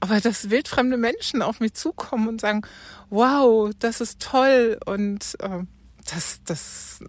Aber 0.00 0.20
dass 0.20 0.50
wildfremde 0.50 0.96
Menschen 0.96 1.42
auf 1.42 1.60
mich 1.60 1.74
zukommen 1.74 2.28
und 2.28 2.40
sagen, 2.40 2.62
wow, 3.10 3.70
das 3.78 4.00
ist 4.00 4.20
toll 4.20 4.78
und 4.84 5.36
äh, 5.40 5.64
das, 6.12 6.40
das 6.44 7.00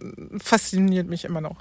fasziniert 0.42 1.08
mich 1.08 1.24
immer 1.24 1.40
noch. 1.40 1.56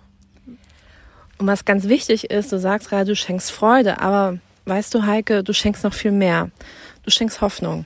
Und 1.37 1.47
was 1.47 1.65
ganz 1.65 1.87
wichtig 1.87 2.29
ist, 2.29 2.51
du 2.51 2.59
sagst 2.59 2.89
gerade, 2.89 3.05
du 3.05 3.15
schenkst 3.15 3.51
Freude, 3.51 3.99
aber 3.99 4.39
weißt 4.65 4.93
du, 4.93 5.03
Heike, 5.03 5.43
du 5.43 5.53
schenkst 5.53 5.83
noch 5.83 5.93
viel 5.93 6.11
mehr. 6.11 6.51
Du 7.03 7.11
schenkst 7.11 7.41
Hoffnung. 7.41 7.85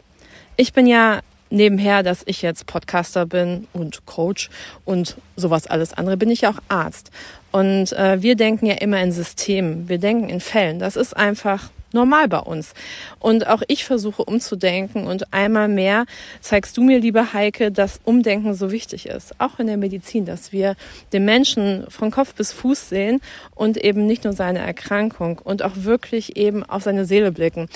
Ich 0.58 0.74
bin 0.74 0.86
ja 0.86 1.22
nebenher, 1.50 2.04
dass 2.04 2.24
ich 2.26 2.42
jetzt 2.42 2.66
Podcaster 2.66 3.26
bin 3.26 3.68
und 3.74 4.06
Coach 4.06 4.50
und 4.86 5.18
sowas 5.36 5.68
alles 5.68 5.94
andere, 5.94 6.18
bin 6.18 6.30
ich 6.30 6.42
ja 6.42 6.52
auch 6.52 6.62
Arzt. 6.68 7.12
Und 7.52 7.94
äh, 7.94 8.22
wir 8.22 8.36
denken 8.36 8.66
ja 8.66 8.76
immer 8.76 9.02
in 9.02 9.12
Systemen, 9.12 9.90
wir 9.90 9.98
denken 9.98 10.30
in 10.30 10.40
Fällen. 10.40 10.80
Das 10.80 10.96
ist 10.96 11.16
einfach 11.16 11.70
normal 11.94 12.28
bei 12.28 12.40
uns. 12.40 12.74
Und 13.20 13.48
auch 13.48 13.62
ich 13.68 13.86
versuche 13.86 14.24
umzudenken 14.24 15.08
und 15.08 15.34
einmal 15.34 15.68
mehr 15.68 16.06
zeigst 16.42 16.78
du 16.78 16.84
mir, 16.84 17.00
liebe 17.00 17.34
Heike, 17.34 17.72
dass 17.72 18.00
Umdenken 18.04 18.54
so 18.54 18.72
wichtig 18.72 19.08
ist. 19.08 19.40
Auch 19.40 19.60
in 19.60 19.68
der 19.68 19.78
Medizin, 19.78 20.26
dass 20.26 20.52
wir 20.52 20.76
den 21.14 21.26
Menschen 21.26 21.86
von 21.90 22.12
Kopf 22.12 22.34
bis 22.36 22.52
Fuß 22.52 22.90
sehen 22.90 23.22
und 23.56 23.78
eben 23.78 24.06
nicht 24.06 24.24
nur 24.24 24.34
seine 24.34 24.60
Erkrankung 24.60 25.40
und 25.44 25.64
auch 25.64 25.74
wirklich 25.76 26.38
eben 26.38 26.64
auf 26.64 26.84
seine 26.84 27.06
Seele 27.06 27.32
blicken. 27.32 27.70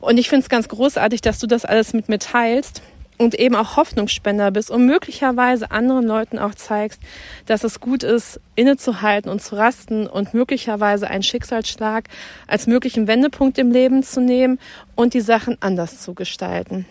Und 0.00 0.18
ich 0.18 0.28
finde 0.28 0.42
es 0.42 0.48
ganz 0.48 0.68
großartig, 0.68 1.20
dass 1.20 1.38
du 1.38 1.46
das 1.46 1.64
alles 1.64 1.92
mit 1.92 2.08
mir 2.08 2.18
teilst 2.18 2.82
und 3.22 3.34
eben 3.34 3.54
auch 3.54 3.76
Hoffnungsspender 3.76 4.50
bist 4.50 4.70
und 4.70 4.86
möglicherweise 4.86 5.70
anderen 5.70 6.06
Leuten 6.06 6.38
auch 6.38 6.54
zeigst, 6.54 7.00
dass 7.46 7.64
es 7.64 7.80
gut 7.80 8.02
ist, 8.02 8.40
innezuhalten 8.54 9.30
und 9.30 9.42
zu 9.42 9.56
rasten 9.56 10.06
und 10.06 10.34
möglicherweise 10.34 11.08
einen 11.08 11.22
Schicksalsschlag 11.22 12.08
als 12.46 12.66
möglichen 12.66 13.06
Wendepunkt 13.06 13.58
im 13.58 13.70
Leben 13.70 14.02
zu 14.02 14.20
nehmen 14.20 14.58
und 14.94 15.14
die 15.14 15.20
Sachen 15.20 15.56
anders 15.60 16.00
zu 16.00 16.14
gestalten. 16.14 16.86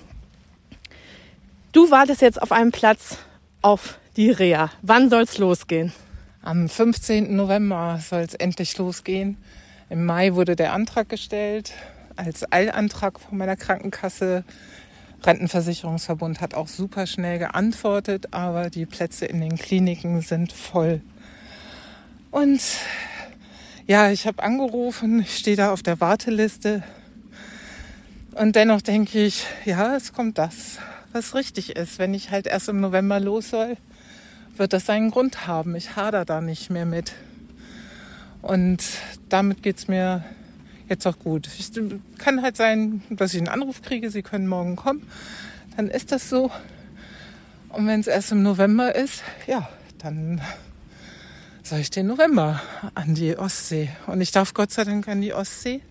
Du 1.71 1.91
wartest 1.91 2.21
jetzt 2.21 2.41
auf 2.41 2.51
einem 2.51 2.71
Platz 2.71 3.17
auf 3.61 3.97
die 4.17 4.31
Reha. 4.31 4.71
Wann 4.81 5.09
soll's 5.09 5.37
losgehen? 5.37 5.93
Am 6.41 6.67
15. 6.67 7.35
November 7.35 7.99
soll 8.01 8.21
es 8.21 8.33
endlich 8.33 8.77
losgehen. 8.77 9.37
Im 9.89 10.05
Mai 10.05 10.33
wurde 10.33 10.55
der 10.55 10.73
Antrag 10.73 11.07
gestellt 11.07 11.71
als 12.15 12.51
Eilantrag 12.51 13.19
von 13.19 13.37
meiner 13.37 13.55
Krankenkasse. 13.55 14.43
Rentenversicherungsverbund 15.23 16.41
hat 16.41 16.53
auch 16.53 16.67
super 16.67 17.05
schnell 17.05 17.39
geantwortet, 17.39 18.29
aber 18.31 18.69
die 18.69 18.85
Plätze 18.85 19.25
in 19.25 19.39
den 19.39 19.57
Kliniken 19.57 20.21
sind 20.21 20.51
voll. 20.51 21.01
Und 22.31 22.61
ja, 23.87 24.09
ich 24.09 24.25
habe 24.25 24.41
angerufen, 24.41 25.21
ich 25.21 25.37
stehe 25.37 25.57
da 25.57 25.73
auf 25.73 25.83
der 25.83 25.99
Warteliste. 25.99 26.83
Und 28.33 28.55
dennoch 28.55 28.81
denke 28.81 29.23
ich, 29.23 29.45
ja, 29.65 29.95
es 29.95 30.13
kommt 30.13 30.37
das, 30.37 30.79
was 31.11 31.35
richtig 31.35 31.75
ist. 31.75 31.99
Wenn 31.99 32.13
ich 32.13 32.31
halt 32.31 32.47
erst 32.47 32.69
im 32.69 32.79
November 32.79 33.19
los 33.19 33.49
soll, 33.49 33.77
wird 34.55 34.73
das 34.73 34.85
seinen 34.85 35.11
Grund 35.11 35.45
haben. 35.47 35.75
Ich 35.75 35.95
hader 35.95 36.25
da 36.25 36.41
nicht 36.41 36.69
mehr 36.69 36.85
mit. 36.85 37.13
Und 38.41 38.83
damit 39.29 39.61
geht 39.61 39.77
es 39.77 39.87
mir 39.87 40.23
jetzt 40.91 41.07
auch 41.07 41.17
gut. 41.17 41.49
Ich, 41.57 41.71
kann 42.19 42.43
halt 42.43 42.57
sein, 42.57 43.01
dass 43.09 43.33
ich 43.33 43.39
einen 43.39 43.47
Anruf 43.47 43.81
kriege, 43.81 44.11
Sie 44.11 44.21
können 44.21 44.47
morgen 44.47 44.75
kommen. 44.75 45.07
Dann 45.75 45.87
ist 45.87 46.11
das 46.11 46.29
so. 46.29 46.51
Und 47.69 47.87
wenn 47.87 48.01
es 48.01 48.07
erst 48.07 48.33
im 48.33 48.43
November 48.43 48.93
ist, 48.93 49.23
ja, 49.47 49.67
dann 49.97 50.41
soll 51.63 51.79
ich 51.79 51.89
den 51.89 52.07
November 52.07 52.61
an 52.93 53.15
die 53.15 53.37
Ostsee. 53.37 53.89
Und 54.07 54.19
ich 54.19 54.31
darf 54.31 54.53
Gott 54.53 54.71
sei 54.71 54.83
Dank 54.83 55.07
an 55.07 55.21
die 55.21 55.33
Ostsee. 55.33 55.81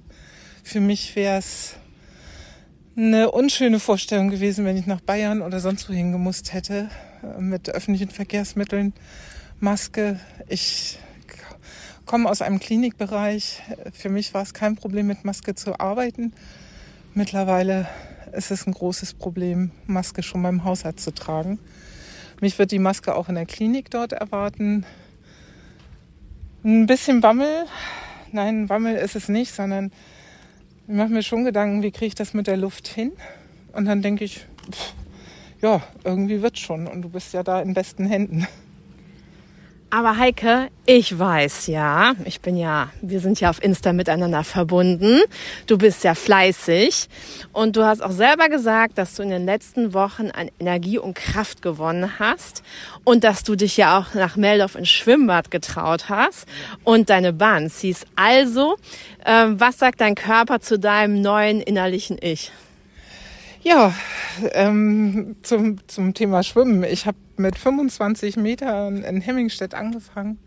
Für 0.63 0.81
mich 0.81 1.17
wäre 1.17 1.39
es 1.39 1.77
eine 2.97 3.31
unschöne 3.31 3.81
Vorstellung 3.81 4.29
gewesen, 4.29 4.67
wenn 4.67 4.77
ich 4.77 4.87
nach 4.87 5.01
Bayern 5.01 5.41
oder 5.41 5.61
sonst 5.61 5.89
wohin 5.89 6.13
gemusst 6.13 6.53
hätte 6.53 6.91
mit 7.39 7.71
öffentlichen 7.71 8.11
Verkehrsmitteln, 8.11 8.93
Maske. 9.59 10.21
Ich 10.49 10.99
komme 12.07 12.29
aus 12.29 12.43
einem 12.43 12.59
Klinikbereich. 12.59 13.63
Für 13.93 14.09
mich 14.09 14.35
war 14.35 14.43
es 14.43 14.55
kein 14.55 14.77
Problem, 14.77 15.07
mit 15.07 15.25
Maske 15.25 15.55
zu 15.55 15.79
arbeiten. 15.79 16.33
Mittlerweile 17.15 17.89
ist 18.33 18.51
es 18.51 18.67
ein 18.67 18.73
großes 18.73 19.15
Problem, 19.15 19.71
Maske 19.87 20.23
schon 20.23 20.43
beim 20.43 20.65
Hausarzt 20.65 21.05
zu 21.05 21.13
tragen. 21.13 21.59
Mich 22.41 22.59
wird 22.59 22.73
die 22.73 22.79
Maske 22.79 23.15
auch 23.15 23.29
in 23.29 23.35
der 23.35 23.47
Klinik 23.47 23.91
dort 23.91 24.13
erwarten. 24.13 24.87
Ein 26.65 26.87
bisschen 26.87 27.23
Wammel. 27.23 27.67
Nein, 28.33 28.69
Wammel 28.69 28.97
ist 28.97 29.17
es 29.17 29.29
nicht, 29.29 29.53
sondern 29.53 29.93
ich 30.87 30.95
mache 30.95 31.09
mir 31.09 31.23
schon 31.23 31.45
Gedanken, 31.45 31.83
wie 31.83 31.91
kriege 31.91 32.07
ich 32.07 32.15
das 32.15 32.35
mit 32.35 32.47
der 32.47 32.57
Luft 32.57 32.89
hin? 32.89 33.13
Und 33.73 33.85
dann 33.85 34.03
denke 34.03 34.25
ich, 34.25 34.47
pff, 34.71 34.95
ja, 35.61 35.83
irgendwie 36.05 36.43
wird 36.43 36.59
schon. 36.59 36.87
Und 36.87 37.03
du 37.03 37.09
bist 37.09 37.33
ja 37.33 37.43
da 37.43 37.61
in 37.61 37.75
besten 37.75 38.07
Händen. 38.07 38.47
Aber 39.93 40.17
Heike, 40.17 40.69
ich 40.87 41.19
weiß 41.19 41.67
ja, 41.67 42.15
ich 42.25 42.41
bin 42.41 42.57
ja, 42.57 42.91
wir 43.03 43.19
sind 43.19 43.41
ja 43.41 43.51
auf 43.51 43.61
Insta 43.61 43.93
miteinander 43.93 44.45
verbunden. 44.45 45.19
Du 45.67 45.79
bist 45.79 46.05
ja 46.05 46.15
fleißig 46.15 47.09
und 47.53 47.75
du 47.75 47.85
hast 47.85 48.01
auch 48.01 48.13
selber 48.13 48.49
gesagt, 48.49 48.99
dass 48.99 49.17
du 49.17 49.25
in 49.25 49.31
den 49.31 49.45
letzten 49.45 49.93
Wochen 49.93 50.31
an 50.31 50.49
Energie 50.61 50.99
und 50.99 51.15
Kraft 51.15 51.61
gewonnen 51.61 52.21
hast 52.21 52.63
und 53.03 53.25
dass 53.25 53.43
du 53.43 53.57
dich 53.57 53.77
ja 53.77 53.99
auch 53.99 54.15
nach 54.15 54.37
Meldorf 54.37 54.77
ins 54.77 54.91
Schwimmbad 54.91 55.51
getraut 55.51 56.09
hast 56.09 56.47
und 56.85 57.11
deine 57.11 57.33
Bahn 57.33 57.69
ziehst. 57.69 58.07
Also, 58.15 58.77
äh, 59.25 59.47
was 59.49 59.79
sagt 59.79 60.01
dein 60.01 60.15
Körper 60.15 60.61
zu 60.61 60.79
deinem 60.79 61.21
neuen 61.21 61.61
innerlichen 61.61 62.17
Ich? 62.21 62.53
Ja, 63.63 63.95
ähm, 64.53 65.37
zum, 65.43 65.87
zum 65.87 66.15
Thema 66.15 66.43
Schwimmen. 66.43 66.83
Ich 66.83 67.05
habe 67.05 67.19
mit 67.37 67.59
25 67.59 68.37
Metern 68.39 69.03
in 69.05 69.21
Hemmingstedt 69.21 69.75
angefangen 69.75 70.39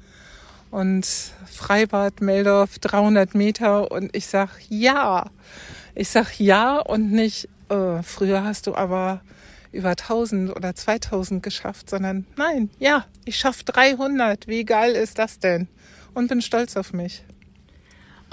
und 0.71 1.05
Freibad 1.45 2.21
Meldorf 2.21 2.79
300 2.79 3.35
Meter 3.35 3.91
und 3.91 4.15
ich 4.15 4.25
sag 4.25 4.49
ja, 4.67 5.29
Ich 5.93 6.09
sag 6.09 6.39
ja 6.39 6.79
und 6.79 7.11
nicht, 7.11 7.49
äh, 7.69 8.01
früher 8.01 8.43
hast 8.43 8.65
du 8.65 8.73
aber 8.73 9.21
über 9.71 9.89
1000 9.89 10.55
oder 10.55 10.73
2000 10.73 11.43
geschafft, 11.43 11.91
sondern 11.91 12.25
nein, 12.35 12.71
ja, 12.79 13.05
ich 13.25 13.37
schaffe 13.37 13.63
300. 13.65 14.47
Wie 14.47 14.65
geil 14.65 14.93
ist 14.93 15.19
das 15.19 15.37
denn? 15.37 15.67
Und 16.15 16.29
bin 16.29 16.41
stolz 16.41 16.75
auf 16.77 16.93
mich. 16.93 17.23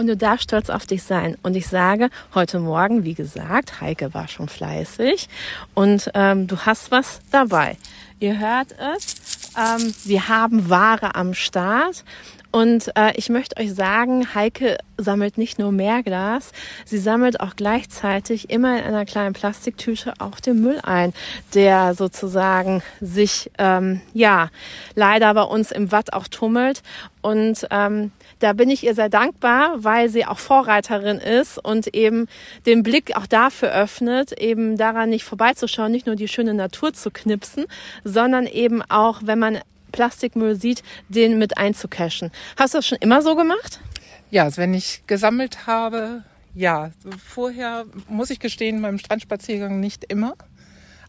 Und 0.00 0.06
du 0.06 0.16
darfst 0.16 0.44
stolz 0.44 0.70
auf 0.70 0.86
dich 0.86 1.02
sein. 1.02 1.36
Und 1.42 1.54
ich 1.56 1.66
sage, 1.66 2.08
heute 2.34 2.58
Morgen, 2.58 3.04
wie 3.04 3.12
gesagt, 3.12 3.82
Heike 3.82 4.14
war 4.14 4.28
schon 4.28 4.48
fleißig 4.48 5.28
und 5.74 6.10
ähm, 6.14 6.46
du 6.46 6.56
hast 6.56 6.90
was 6.90 7.20
dabei. 7.30 7.76
Ihr 8.18 8.38
hört 8.38 8.68
es, 8.96 9.50
ähm, 9.58 9.94
wir 10.04 10.30
haben 10.30 10.70
Ware 10.70 11.14
am 11.16 11.34
Start 11.34 12.02
und 12.50 12.90
äh, 12.96 13.12
ich 13.14 13.28
möchte 13.28 13.60
euch 13.60 13.74
sagen, 13.74 14.34
Heike 14.34 14.78
sammelt 14.96 15.38
nicht 15.38 15.58
nur 15.58 15.70
Meerglas, 15.70 16.52
sie 16.86 16.98
sammelt 16.98 17.38
auch 17.40 17.54
gleichzeitig 17.54 18.48
immer 18.48 18.78
in 18.78 18.86
einer 18.86 19.04
kleinen 19.04 19.34
Plastiktüte 19.34 20.14
auch 20.18 20.40
den 20.40 20.62
Müll 20.62 20.80
ein, 20.82 21.12
der 21.52 21.94
sozusagen 21.94 22.82
sich 23.02 23.50
ähm, 23.58 24.00
ja 24.14 24.48
leider 24.94 25.34
bei 25.34 25.42
uns 25.42 25.70
im 25.70 25.92
Watt 25.92 26.14
auch 26.14 26.26
tummelt. 26.26 26.82
Und 27.22 27.66
ähm, 27.70 28.12
da 28.40 28.52
bin 28.54 28.70
ich 28.70 28.84
ihr 28.84 28.94
sehr 28.94 29.08
dankbar, 29.08 29.84
weil 29.84 30.08
sie 30.08 30.26
auch 30.26 30.38
Vorreiterin 30.38 31.18
ist 31.18 31.58
und 31.58 31.94
eben 31.94 32.26
den 32.66 32.82
Blick 32.82 33.16
auch 33.16 33.26
dafür 33.26 33.72
öffnet, 33.72 34.32
eben 34.32 34.76
daran 34.76 35.10
nicht 35.10 35.24
vorbeizuschauen, 35.24 35.92
nicht 35.92 36.06
nur 36.06 36.16
die 36.16 36.28
schöne 36.28 36.54
Natur 36.54 36.92
zu 36.92 37.10
knipsen, 37.10 37.66
sondern 38.02 38.46
eben 38.46 38.82
auch, 38.82 39.20
wenn 39.24 39.38
man 39.38 39.58
Plastikmüll 39.92 40.54
sieht, 40.54 40.82
den 41.08 41.38
mit 41.38 41.58
einzucachen. 41.58 42.30
Hast 42.56 42.74
du 42.74 42.78
das 42.78 42.86
schon 42.86 42.98
immer 43.00 43.22
so 43.22 43.36
gemacht? 43.36 43.80
Ja, 44.30 44.44
also 44.44 44.58
wenn 44.58 44.74
ich 44.74 45.02
gesammelt 45.06 45.66
habe, 45.66 46.24
ja. 46.54 46.90
Vorher 47.24 47.84
muss 48.08 48.30
ich 48.30 48.40
gestehen, 48.40 48.82
beim 48.82 48.98
Strandspaziergang 48.98 49.80
nicht 49.80 50.04
immer. 50.04 50.34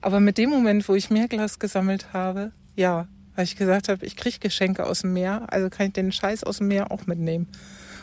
Aber 0.01 0.19
mit 0.19 0.37
dem 0.37 0.49
Moment, 0.49 0.87
wo 0.89 0.95
ich 0.95 1.09
Meerglas 1.09 1.59
gesammelt 1.59 2.13
habe, 2.13 2.51
ja, 2.75 3.07
weil 3.41 3.45
ich 3.45 3.55
gesagt 3.55 3.89
habe, 3.89 4.05
ich 4.05 4.15
kriege 4.15 4.37
Geschenke 4.37 4.85
aus 4.85 5.01
dem 5.01 5.13
Meer, 5.13 5.47
also 5.47 5.71
kann 5.71 5.87
ich 5.87 5.93
den 5.93 6.11
Scheiß 6.11 6.43
aus 6.43 6.59
dem 6.59 6.67
Meer 6.67 6.91
auch 6.91 7.07
mitnehmen 7.07 7.47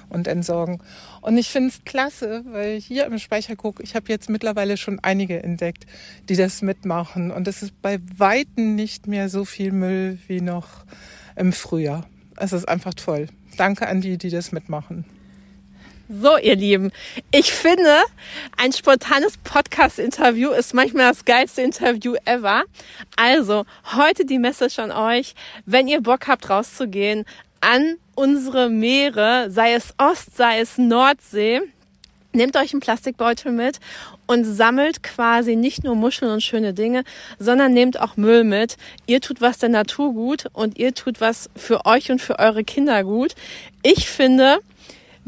und 0.09 0.27
entsorgen. 0.27 0.83
Und 1.21 1.39
ich 1.39 1.49
finde 1.49 1.69
es 1.69 1.85
klasse, 1.85 2.43
weil 2.49 2.81
hier 2.81 3.07
im 3.07 3.21
Speicherguck, 3.21 3.79
ich 3.81 3.95
habe 3.95 4.07
jetzt 4.09 4.29
mittlerweile 4.29 4.77
schon 4.77 4.99
einige 4.99 5.41
entdeckt, 5.41 5.87
die 6.29 6.35
das 6.35 6.61
mitmachen. 6.61 7.31
Und 7.31 7.47
es 7.47 7.63
ist 7.63 7.81
bei 7.83 8.01
Weitem 8.17 8.75
nicht 8.75 9.07
mehr 9.07 9.29
so 9.29 9.45
viel 9.45 9.71
Müll 9.71 10.19
wie 10.27 10.41
noch 10.41 10.85
im 11.37 11.53
Frühjahr. 11.53 12.09
Es 12.37 12.53
ist 12.53 12.69
einfach 12.69 12.95
toll. 12.95 13.29
Danke 13.57 13.87
an 13.87 14.01
die, 14.01 14.19
die 14.19 14.31
das 14.31 14.51
mitmachen. 14.51 15.05
So, 16.11 16.39
ihr 16.39 16.57
Lieben, 16.57 16.91
ich 17.33 17.53
finde, 17.53 17.99
ein 18.57 18.73
spontanes 18.73 19.37
Podcast-Interview 19.37 20.53
ist 20.53 20.73
manchmal 20.73 21.11
das 21.11 21.27
geilste 21.27 21.61
Interview 21.61 22.15
ever. 22.25 22.63
Also, 23.17 23.67
heute 23.95 24.25
die 24.25 24.39
Message 24.39 24.79
an 24.79 24.91
euch, 24.91 25.35
wenn 25.67 25.87
ihr 25.87 26.01
Bock 26.01 26.27
habt, 26.27 26.49
rauszugehen, 26.49 27.27
an 27.61 27.97
unsere 28.15 28.71
Meere, 28.71 29.51
sei 29.51 29.75
es 29.75 29.93
Ost, 29.99 30.35
sei 30.35 30.61
es 30.61 30.79
Nordsee. 30.79 31.61
Nehmt 32.33 32.57
euch 32.57 32.73
einen 32.73 32.81
Plastikbeutel 32.81 33.53
mit 33.53 33.79
und 34.27 34.45
sammelt 34.45 35.03
quasi 35.03 35.57
nicht 35.57 35.85
nur 35.85 35.95
Muscheln 35.95 36.31
und 36.31 36.43
schöne 36.43 36.73
Dinge, 36.73 37.05
sondern 37.39 37.75
nehmt 37.75 38.01
auch 38.01 38.17
Müll 38.17 38.45
mit. 38.45 38.79
Ihr 39.07 39.21
tut 39.21 39.43
was 39.43 39.59
der 39.59 39.69
Natur 39.69 40.15
gut 40.15 40.47
und 40.55 40.79
ihr 40.79 40.95
tut 40.95 41.21
was 41.21 41.51
für 41.55 41.85
euch 41.85 42.11
und 42.11 42.23
für 42.23 42.39
eure 42.39 42.65
Kinder 42.65 43.05
gut. 43.05 43.35
Ich 43.83 44.09
finde, 44.09 44.61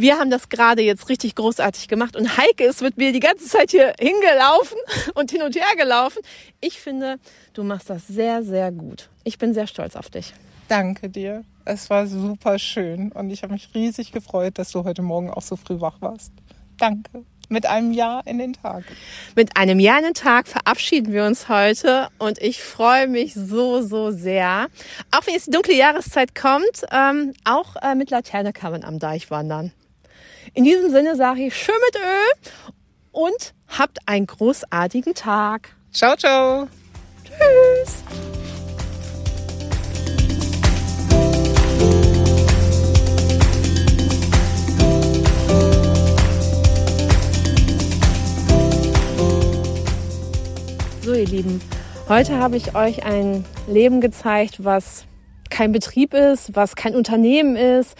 wir 0.00 0.18
haben 0.18 0.30
das 0.30 0.48
gerade 0.48 0.82
jetzt 0.82 1.08
richtig 1.08 1.34
großartig 1.34 1.88
gemacht 1.88 2.16
und 2.16 2.36
Heike 2.36 2.64
ist 2.64 2.82
mit 2.82 2.96
mir 2.96 3.12
die 3.12 3.20
ganze 3.20 3.46
Zeit 3.46 3.70
hier 3.70 3.92
hingelaufen 3.98 4.78
und 5.14 5.30
hin 5.30 5.42
und 5.42 5.54
her 5.54 5.76
gelaufen. 5.76 6.22
Ich 6.60 6.80
finde, 6.80 7.18
du 7.54 7.62
machst 7.62 7.90
das 7.90 8.06
sehr, 8.06 8.42
sehr 8.42 8.72
gut. 8.72 9.08
Ich 9.24 9.38
bin 9.38 9.54
sehr 9.54 9.66
stolz 9.66 9.96
auf 9.96 10.10
dich. 10.10 10.32
Danke 10.68 11.08
dir. 11.08 11.44
Es 11.64 11.90
war 11.90 12.06
super 12.06 12.58
schön 12.58 13.12
und 13.12 13.30
ich 13.30 13.42
habe 13.42 13.52
mich 13.52 13.70
riesig 13.74 14.12
gefreut, 14.12 14.58
dass 14.58 14.70
du 14.70 14.84
heute 14.84 15.02
Morgen 15.02 15.30
auch 15.30 15.42
so 15.42 15.56
früh 15.56 15.80
wach 15.80 16.00
warst. 16.00 16.32
Danke. 16.78 17.24
Mit 17.48 17.66
einem 17.66 17.92
Jahr 17.92 18.24
in 18.28 18.38
den 18.38 18.52
Tag. 18.52 18.84
Mit 19.34 19.56
einem 19.56 19.80
Jahr 19.80 19.98
in 19.98 20.04
den 20.04 20.14
Tag 20.14 20.46
verabschieden 20.46 21.12
wir 21.12 21.24
uns 21.24 21.48
heute 21.48 22.06
und 22.18 22.38
ich 22.38 22.62
freue 22.62 23.08
mich 23.08 23.34
so, 23.34 23.82
so 23.82 24.12
sehr. 24.12 24.68
Auch 25.10 25.26
wenn 25.26 25.34
jetzt 25.34 25.48
die 25.48 25.50
dunkle 25.50 25.74
Jahreszeit 25.74 26.36
kommt, 26.36 26.84
ähm, 26.92 27.32
auch 27.44 27.74
äh, 27.82 27.96
mit 27.96 28.10
Laterne 28.10 28.52
kann 28.52 28.70
man 28.70 28.84
am 28.84 29.00
Deich 29.00 29.32
wandern. 29.32 29.72
In 30.52 30.64
diesem 30.64 30.90
Sinne 30.90 31.14
sage 31.14 31.46
ich 31.46 31.56
schön 31.56 31.76
mit 31.86 32.02
Öl 32.02 32.50
und 33.12 33.54
habt 33.68 33.98
einen 34.06 34.26
großartigen 34.26 35.14
Tag. 35.14 35.76
Ciao, 35.92 36.16
ciao. 36.16 36.66
Tschüss. 37.24 38.02
So, 51.02 51.14
ihr 51.14 51.26
Lieben, 51.26 51.60
heute 52.08 52.38
habe 52.38 52.56
ich 52.56 52.74
euch 52.74 53.04
ein 53.04 53.44
Leben 53.68 54.00
gezeigt, 54.00 54.64
was 54.64 55.04
kein 55.60 55.72
Betrieb 55.72 56.14
ist, 56.14 56.56
was 56.56 56.74
kein 56.74 56.96
Unternehmen 56.96 57.54
ist, 57.54 57.94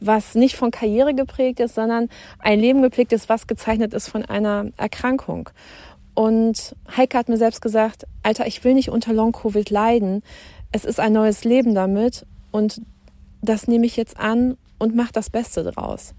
was 0.00 0.34
nicht 0.34 0.54
von 0.54 0.70
Karriere 0.70 1.14
geprägt 1.14 1.60
ist, 1.60 1.74
sondern 1.74 2.10
ein 2.40 2.60
Leben 2.60 2.82
geprägt 2.82 3.10
ist, 3.14 3.30
was 3.30 3.46
gezeichnet 3.46 3.94
ist 3.94 4.08
von 4.08 4.26
einer 4.26 4.66
Erkrankung. 4.76 5.48
Und 6.12 6.76
Heike 6.94 7.16
hat 7.16 7.30
mir 7.30 7.38
selbst 7.38 7.62
gesagt, 7.62 8.06
Alter, 8.22 8.46
ich 8.46 8.62
will 8.64 8.74
nicht 8.74 8.90
unter 8.90 9.14
Long-Covid 9.14 9.70
leiden. 9.70 10.22
Es 10.72 10.84
ist 10.84 11.00
ein 11.00 11.14
neues 11.14 11.44
Leben 11.44 11.74
damit 11.74 12.26
und 12.50 12.82
das 13.40 13.66
nehme 13.66 13.86
ich 13.86 13.96
jetzt 13.96 14.20
an 14.20 14.58
und 14.78 14.94
mache 14.94 15.14
das 15.14 15.30
Beste 15.30 15.64
draus. 15.64 16.12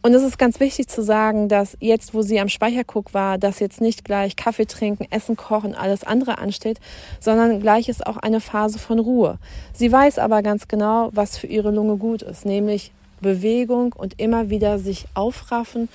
Und 0.00 0.14
es 0.14 0.22
ist 0.22 0.38
ganz 0.38 0.60
wichtig 0.60 0.88
zu 0.88 1.02
sagen, 1.02 1.48
dass 1.48 1.76
jetzt, 1.80 2.14
wo 2.14 2.22
sie 2.22 2.38
am 2.38 2.48
Speicherguck 2.48 3.14
war, 3.14 3.36
dass 3.36 3.58
jetzt 3.58 3.80
nicht 3.80 4.04
gleich 4.04 4.36
Kaffee 4.36 4.66
trinken, 4.66 5.06
Essen 5.10 5.36
kochen, 5.36 5.74
alles 5.74 6.04
andere 6.04 6.38
ansteht, 6.38 6.78
sondern 7.18 7.60
gleich 7.60 7.88
ist 7.88 8.06
auch 8.06 8.16
eine 8.16 8.40
Phase 8.40 8.78
von 8.78 9.00
Ruhe. 9.00 9.38
Sie 9.72 9.90
weiß 9.90 10.18
aber 10.18 10.42
ganz 10.42 10.68
genau, 10.68 11.10
was 11.12 11.36
für 11.36 11.48
ihre 11.48 11.72
Lunge 11.72 11.96
gut 11.96 12.22
ist, 12.22 12.44
nämlich 12.44 12.92
Bewegung 13.20 13.92
und 13.92 14.20
immer 14.20 14.50
wieder 14.50 14.78
sich 14.78 15.06
aufraffen 15.14 15.88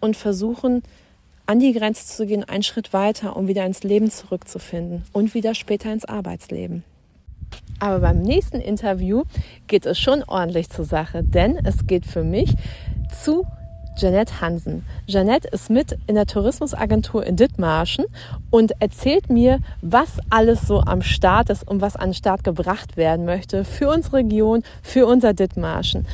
und 0.00 0.16
versuchen, 0.16 0.82
an 1.46 1.60
die 1.60 1.72
Grenze 1.72 2.06
zu 2.06 2.26
gehen, 2.26 2.44
einen 2.44 2.62
Schritt 2.62 2.92
weiter, 2.92 3.36
um 3.36 3.48
wieder 3.48 3.64
ins 3.64 3.82
Leben 3.82 4.10
zurückzufinden 4.10 5.04
und 5.12 5.32
wieder 5.32 5.54
später 5.54 5.92
ins 5.92 6.04
Arbeitsleben. 6.04 6.84
Aber 7.78 8.00
beim 8.00 8.22
nächsten 8.22 8.60
Interview 8.60 9.24
geht 9.66 9.86
es 9.86 9.98
schon 9.98 10.22
ordentlich 10.24 10.70
zur 10.70 10.84
Sache, 10.84 11.22
denn 11.22 11.56
es 11.64 11.86
geht 11.86 12.06
für 12.06 12.24
mich 12.24 12.54
zu 13.22 13.44
Janette 13.98 14.40
Hansen. 14.40 14.84
Janette 15.06 15.48
ist 15.48 15.70
mit 15.70 15.96
in 16.06 16.16
der 16.16 16.26
Tourismusagentur 16.26 17.24
in 17.24 17.36
Dithmarschen 17.36 18.04
und 18.50 18.72
erzählt 18.80 19.30
mir, 19.30 19.60
was 19.80 20.18
alles 20.28 20.62
so 20.62 20.80
am 20.80 21.00
Start 21.00 21.48
ist 21.48 21.66
und 21.66 21.80
was 21.80 21.96
an 21.96 22.10
den 22.10 22.14
Start 22.14 22.44
gebracht 22.44 22.96
werden 22.96 23.24
möchte 23.24 23.64
für 23.64 23.88
unsere 23.88 24.18
Region, 24.18 24.62
für 24.82 25.06
unser 25.06 25.32
Dithmarschen. 25.32 26.06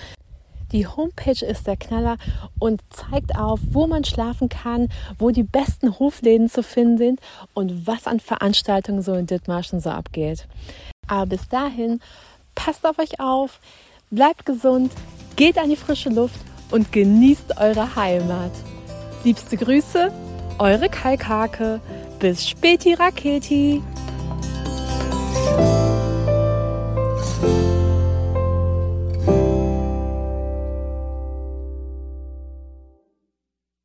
Die 0.71 0.87
Homepage 0.87 1.45
ist 1.45 1.67
der 1.67 1.77
Knaller 1.77 2.17
und 2.59 2.81
zeigt 2.91 3.37
auf, 3.37 3.61
wo 3.71 3.87
man 3.87 4.05
schlafen 4.05 4.49
kann, 4.49 4.89
wo 5.19 5.31
die 5.31 5.43
besten 5.43 5.99
Hofläden 5.99 6.49
zu 6.49 6.63
finden 6.63 6.99
sind 6.99 7.21
und 7.53 7.87
was 7.87 8.07
an 8.07 8.21
Veranstaltungen 8.21 9.03
so 9.03 9.13
in 9.15 9.27
Dithmarschen 9.27 9.81
so 9.81 9.91
abgeht. 9.91 10.47
Aber 11.13 11.27
bis 11.27 11.47
dahin, 11.47 12.01
passt 12.55 12.87
auf 12.87 12.99
euch 12.99 13.21
auf, 13.21 13.61
bleibt 14.11 14.47
gesund, 14.47 14.91
geht 15.37 15.59
an 15.59 15.69
die 15.69 15.77
frische 15.77 16.09
Luft 16.09 16.41
und 16.71 16.91
genießt 16.91 17.59
eure 17.61 17.95
Heimat. 17.97 18.51
Liebste 19.23 19.59
Grüße, 19.59 20.11
eure 20.59 20.89
Kalkhake. 20.89 21.83
Bis 22.19 22.49
späti 22.49 22.95
Raketi. 22.95 23.83